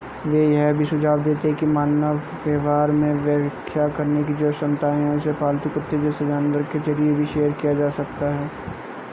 [0.27, 4.97] वे यह भी सुझाव देते हैं कि मानव व्यवहार में व्याख्या करने की जो क्षमताएं
[4.97, 8.49] हैं उसे पालतू कुत्ते जैसे जानवर के ज़रिए भी शेयर किया जा सकता है